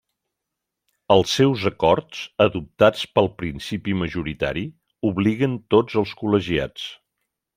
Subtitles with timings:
[1.15, 4.65] Els seus acords, adoptats pel principi majoritari,
[5.13, 6.89] obliguen tots els col·legiats.